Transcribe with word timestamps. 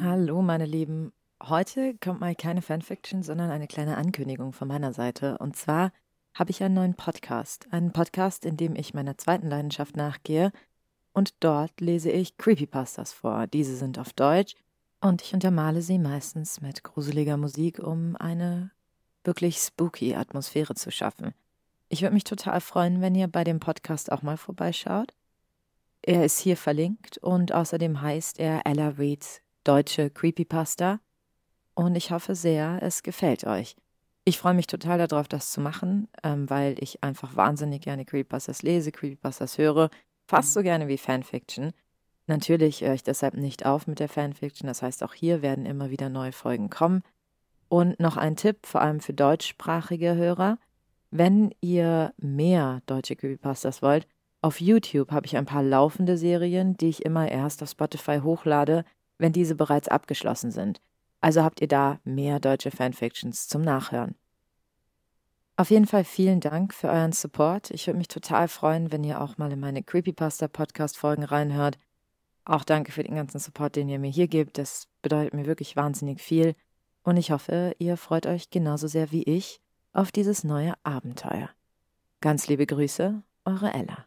Hallo, 0.00 0.42
meine 0.42 0.66
Lieben. 0.66 1.12
Heute 1.40 1.94
kommt 1.98 2.18
mal 2.18 2.34
keine 2.34 2.62
Fanfiction, 2.62 3.22
sondern 3.22 3.50
eine 3.50 3.68
kleine 3.68 3.96
Ankündigung 3.96 4.52
von 4.52 4.66
meiner 4.66 4.92
Seite. 4.92 5.38
Und 5.38 5.54
zwar 5.54 5.92
habe 6.34 6.50
ich 6.50 6.64
einen 6.64 6.74
neuen 6.74 6.94
Podcast. 6.94 7.68
Einen 7.70 7.92
Podcast, 7.92 8.44
in 8.44 8.56
dem 8.56 8.74
ich 8.74 8.92
meiner 8.92 9.16
zweiten 9.18 9.48
Leidenschaft 9.48 9.96
nachgehe. 9.96 10.50
Und 11.12 11.34
dort 11.38 11.80
lese 11.80 12.10
ich 12.10 12.36
Creepypastas 12.38 13.12
vor. 13.12 13.46
Diese 13.46 13.76
sind 13.76 14.00
auf 14.00 14.12
Deutsch 14.12 14.56
und 15.00 15.22
ich 15.22 15.32
untermale 15.32 15.80
sie 15.80 16.00
meistens 16.00 16.60
mit 16.60 16.82
gruseliger 16.82 17.36
Musik, 17.36 17.78
um 17.78 18.16
eine 18.16 18.72
wirklich 19.22 19.58
spooky 19.58 20.16
Atmosphäre 20.16 20.74
zu 20.74 20.90
schaffen. 20.90 21.34
Ich 21.88 22.02
würde 22.02 22.14
mich 22.14 22.24
total 22.24 22.60
freuen, 22.60 23.00
wenn 23.00 23.14
ihr 23.14 23.28
bei 23.28 23.44
dem 23.44 23.60
Podcast 23.60 24.10
auch 24.10 24.22
mal 24.22 24.38
vorbeischaut. 24.38 25.14
Er 26.02 26.24
ist 26.24 26.40
hier 26.40 26.56
verlinkt 26.56 27.18
und 27.18 27.52
außerdem 27.52 28.02
heißt 28.02 28.40
er 28.40 28.66
Ella 28.66 28.88
Reads 28.88 29.43
deutsche 29.64 30.10
Creepypasta 30.10 31.00
und 31.74 31.96
ich 31.96 32.10
hoffe 32.10 32.34
sehr, 32.34 32.78
es 32.82 33.02
gefällt 33.02 33.44
euch. 33.44 33.76
Ich 34.24 34.38
freue 34.38 34.54
mich 34.54 34.66
total 34.66 35.06
darauf, 35.06 35.28
das 35.28 35.50
zu 35.50 35.60
machen, 35.60 36.08
ähm, 36.22 36.48
weil 36.48 36.76
ich 36.78 37.02
einfach 37.02 37.36
wahnsinnig 37.36 37.82
gerne 37.82 38.04
Creepypastas 38.04 38.62
lese, 38.62 38.92
Creepypastas 38.92 39.58
höre, 39.58 39.90
fast 40.26 40.54
so 40.54 40.62
gerne 40.62 40.88
wie 40.88 40.96
Fanfiction. 40.96 41.72
Natürlich 42.26 42.80
höre 42.80 42.94
ich 42.94 43.02
deshalb 43.02 43.34
nicht 43.34 43.66
auf 43.66 43.86
mit 43.86 44.00
der 44.00 44.08
Fanfiction, 44.08 44.66
das 44.66 44.80
heißt, 44.80 45.02
auch 45.02 45.12
hier 45.12 45.42
werden 45.42 45.66
immer 45.66 45.90
wieder 45.90 46.08
neue 46.08 46.32
Folgen 46.32 46.70
kommen. 46.70 47.02
Und 47.68 48.00
noch 48.00 48.16
ein 48.16 48.36
Tipp, 48.36 48.66
vor 48.66 48.80
allem 48.80 49.00
für 49.00 49.12
deutschsprachige 49.12 50.14
Hörer. 50.14 50.58
Wenn 51.10 51.54
ihr 51.60 52.14
mehr 52.16 52.80
deutsche 52.86 53.16
Creepypastas 53.16 53.82
wollt, 53.82 54.06
auf 54.40 54.60
YouTube 54.60 55.10
habe 55.10 55.26
ich 55.26 55.36
ein 55.36 55.46
paar 55.46 55.62
laufende 55.62 56.16
Serien, 56.16 56.76
die 56.76 56.88
ich 56.88 57.04
immer 57.04 57.30
erst 57.30 57.62
auf 57.62 57.70
Spotify 57.70 58.20
hochlade, 58.22 58.84
wenn 59.18 59.32
diese 59.32 59.54
bereits 59.54 59.88
abgeschlossen 59.88 60.50
sind. 60.50 60.80
Also 61.20 61.42
habt 61.42 61.60
ihr 61.60 61.68
da 61.68 62.00
mehr 62.04 62.40
deutsche 62.40 62.70
Fanfictions 62.70 63.48
zum 63.48 63.62
Nachhören. 63.62 64.14
Auf 65.56 65.70
jeden 65.70 65.86
Fall 65.86 66.04
vielen 66.04 66.40
Dank 66.40 66.74
für 66.74 66.88
euren 66.88 67.12
Support. 67.12 67.70
Ich 67.70 67.86
würde 67.86 67.98
mich 67.98 68.08
total 68.08 68.48
freuen, 68.48 68.90
wenn 68.90 69.04
ihr 69.04 69.20
auch 69.20 69.38
mal 69.38 69.52
in 69.52 69.60
meine 69.60 69.84
Creepypasta 69.84 70.48
Podcast 70.48 70.98
Folgen 70.98 71.22
reinhört. 71.22 71.78
Auch 72.44 72.64
danke 72.64 72.90
für 72.90 73.04
den 73.04 73.14
ganzen 73.14 73.38
Support, 73.38 73.76
den 73.76 73.88
ihr 73.88 73.98
mir 73.98 74.10
hier 74.10 74.28
gebt. 74.28 74.58
Das 74.58 74.88
bedeutet 75.00 75.32
mir 75.32 75.46
wirklich 75.46 75.76
wahnsinnig 75.76 76.20
viel. 76.20 76.56
Und 77.04 77.16
ich 77.16 77.30
hoffe, 77.30 77.74
ihr 77.78 77.96
freut 77.96 78.26
euch 78.26 78.50
genauso 78.50 78.88
sehr 78.88 79.12
wie 79.12 79.22
ich 79.22 79.60
auf 79.92 80.10
dieses 80.10 80.42
neue 80.42 80.74
Abenteuer. 80.82 81.50
Ganz 82.20 82.48
liebe 82.48 82.66
Grüße, 82.66 83.22
eure 83.44 83.72
Ella. 83.72 84.06